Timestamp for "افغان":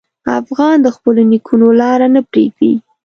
0.41-0.75